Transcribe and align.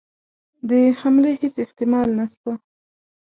د 0.69 0.71
حملې 0.99 1.33
هیڅ 1.41 1.55
احتمال 1.65 2.09
نسته. 2.17 2.51